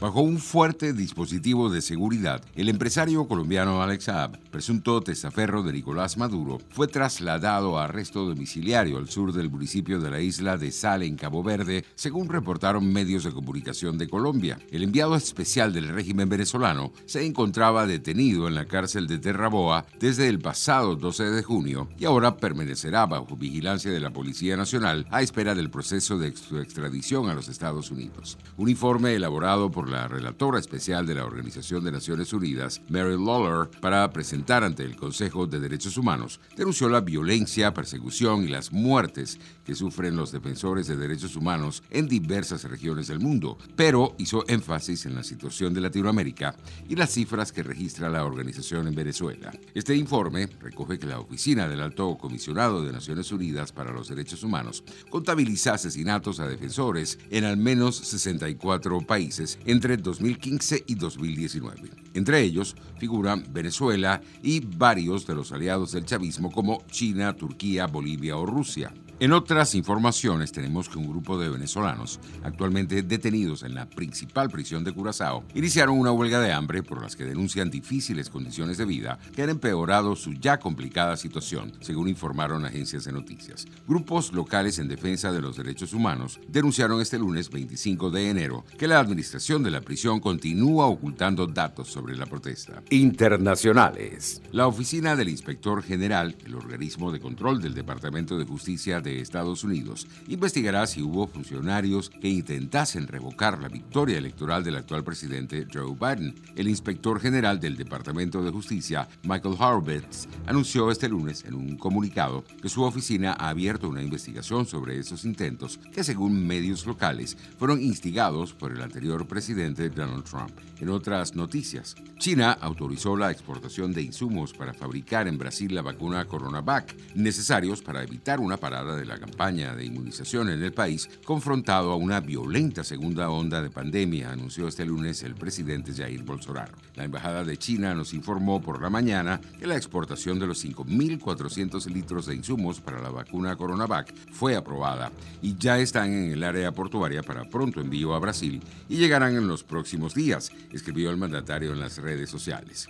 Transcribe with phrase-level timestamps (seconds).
[0.00, 6.16] Bajo un fuerte dispositivo de seguridad, el empresario colombiano Alex Saab, presunto testaferro de Nicolás
[6.16, 11.02] Maduro, fue trasladado a arresto domiciliario al sur del municipio de la isla de Sal
[11.02, 14.60] en Cabo Verde, según reportaron medios de comunicación de Colombia.
[14.70, 20.28] El enviado especial del régimen venezolano se encontraba detenido en la cárcel de Terraboa desde
[20.28, 25.22] el pasado 12 de junio y ahora permanecerá bajo vigilancia de la Policía Nacional a
[25.22, 28.38] espera del proceso de su extradición a los Estados Unidos.
[28.56, 33.70] Un informe elaborado por la relatora especial de la Organización de Naciones Unidas, Mary Lawler,
[33.80, 39.38] para presentar ante el Consejo de Derechos Humanos, denunció la violencia, persecución y las muertes
[39.64, 45.06] que sufren los defensores de derechos humanos en diversas regiones del mundo, pero hizo énfasis
[45.06, 46.54] en la situación de Latinoamérica
[46.88, 49.52] y las cifras que registra la organización en Venezuela.
[49.74, 54.42] Este informe recoge que la Oficina del Alto Comisionado de Naciones Unidas para los Derechos
[54.42, 61.90] Humanos contabiliza asesinatos a defensores en al menos 64 países en entre 2015 y 2019.
[62.14, 68.36] Entre ellos figuran Venezuela y varios de los aliados del chavismo como China, Turquía, Bolivia
[68.36, 68.92] o Rusia.
[69.20, 74.84] En otras informaciones tenemos que un grupo de venezolanos, actualmente detenidos en la principal prisión
[74.84, 79.18] de Curazao, iniciaron una huelga de hambre por las que denuncian difíciles condiciones de vida
[79.34, 83.66] que han empeorado su ya complicada situación, según informaron agencias de noticias.
[83.88, 88.86] Grupos locales en defensa de los derechos humanos denunciaron este lunes 25 de enero que
[88.86, 92.84] la administración de la prisión continúa ocultando datos sobre la protesta.
[92.90, 94.42] Internacionales.
[94.52, 99.64] La oficina del inspector general, el organismo de control del Departamento de Justicia de Estados
[99.64, 105.94] Unidos investigará si hubo funcionarios que intentasen revocar la victoria electoral del actual presidente Joe
[105.94, 106.34] Biden.
[106.56, 112.44] El inspector general del Departamento de Justicia, Michael Horvitz, anunció este lunes en un comunicado
[112.60, 117.80] que su oficina ha abierto una investigación sobre esos intentos que, según medios locales, fueron
[117.80, 120.52] instigados por el anterior presidente Donald Trump.
[120.80, 126.24] En otras noticias, China autorizó la exportación de insumos para fabricar en Brasil la vacuna
[126.24, 131.92] CoronaVac, necesarios para evitar una parada de la campaña de inmunización en el país, confrontado
[131.92, 136.74] a una violenta segunda onda de pandemia, anunció este lunes el presidente Jair Bolsonaro.
[136.96, 141.86] La Embajada de China nos informó por la mañana que la exportación de los 5.400
[141.86, 145.10] litros de insumos para la vacuna CoronaVac fue aprobada
[145.40, 149.46] y ya están en el área portuaria para pronto envío a Brasil y llegarán en
[149.48, 152.88] los próximos días, escribió el mandatario en las redes sociales.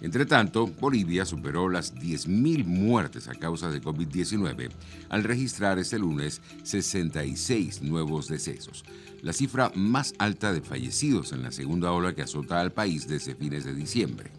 [0.00, 4.70] Entre tanto, Bolivia superó las 10.000 muertes a causa de COVID-19
[5.10, 8.84] al registrar este lunes 66 nuevos decesos,
[9.22, 13.34] la cifra más alta de fallecidos en la segunda ola que azota al país desde
[13.34, 14.30] fines de diciembre.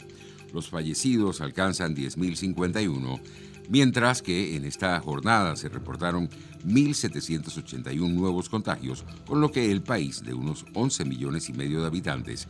[0.51, 3.21] Los fallecidos alcanzan 10.051,
[3.69, 6.27] mientras que en esta jornada se reportaron
[6.66, 11.88] 1.781 nuevos contagios, con lo que el país, de unos 11 millones y medio de
[11.88, 12.47] habitantes,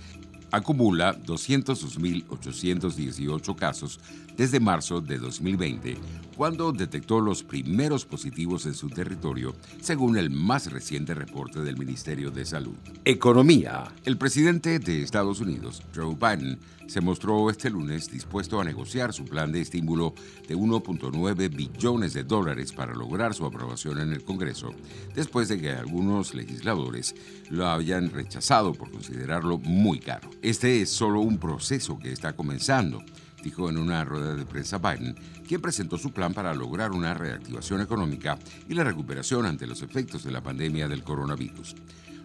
[0.51, 3.99] acumula 202.818 casos
[4.37, 5.97] desde marzo de 2020,
[6.35, 12.31] cuando detectó los primeros positivos en su territorio, según el más reciente reporte del Ministerio
[12.31, 12.75] de Salud.
[13.05, 13.91] Economía.
[14.03, 19.23] El presidente de Estados Unidos, Joe Biden, se mostró este lunes dispuesto a negociar su
[19.23, 20.13] plan de estímulo
[20.45, 24.73] de 1.9 billones de dólares para lograr su aprobación en el Congreso,
[25.15, 27.15] después de que algunos legisladores
[27.49, 30.29] lo hayan rechazado por considerarlo muy caro.
[30.41, 33.03] Este es solo un proceso que está comenzando
[33.43, 35.15] dijo en una rueda de prensa Biden,
[35.47, 38.37] quien presentó su plan para lograr una reactivación económica
[38.69, 41.75] y la recuperación ante los efectos de la pandemia del coronavirus.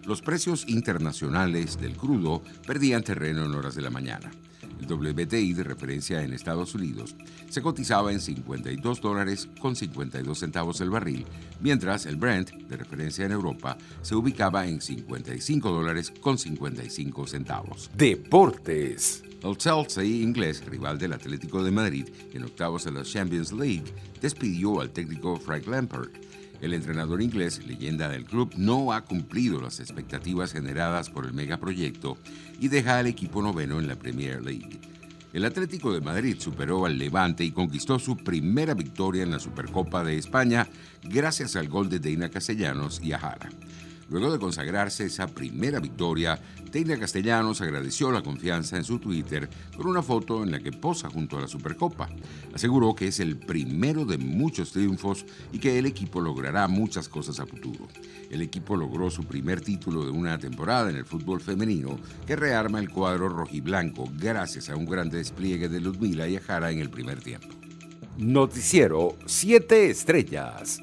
[0.05, 4.31] Los precios internacionales del crudo perdían terreno en horas de la mañana.
[4.79, 7.15] El WTI de referencia en Estados Unidos
[7.49, 11.25] se cotizaba en 52 dólares con 52 centavos el barril,
[11.61, 17.89] mientras el Brent de referencia en Europa se ubicaba en 55 dólares con 55 centavos.
[17.95, 19.23] Deportes.
[19.43, 23.85] El Chelsea inglés, rival del Atlético de Madrid en octavos de la Champions League,
[24.19, 26.09] despidió al técnico Frank Lampard.
[26.61, 32.17] El entrenador inglés, leyenda del club, no ha cumplido las expectativas generadas por el megaproyecto
[32.59, 34.79] y deja al equipo noveno en la Premier League.
[35.33, 40.03] El Atlético de Madrid superó al Levante y conquistó su primera victoria en la Supercopa
[40.03, 40.67] de España
[41.03, 43.49] gracias al gol de Deina Castellanos y Ajara.
[44.09, 46.39] Luego de consagrarse esa primera victoria,
[46.71, 51.09] Teina Castellanos agradeció la confianza en su Twitter con una foto en la que posa
[51.09, 52.09] junto a la Supercopa.
[52.53, 57.39] Aseguró que es el primero de muchos triunfos y que el equipo logrará muchas cosas
[57.39, 57.87] a futuro.
[58.29, 62.79] El equipo logró su primer título de una temporada en el fútbol femenino que rearma
[62.79, 67.21] el cuadro rojiblanco gracias a un gran despliegue de Ludmila y Ajara en el primer
[67.21, 67.47] tiempo.
[68.17, 70.81] Noticiero 7 Estrellas.